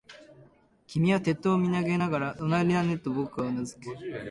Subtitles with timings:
[0.87, 3.23] 君は鉄塔を眺めながら、終わりだね、と言う。
[3.25, 3.81] 僕はうなずく。